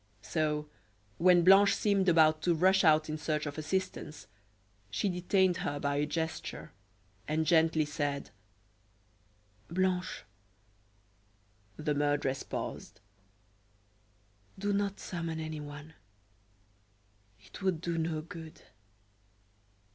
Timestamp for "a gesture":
5.97-6.71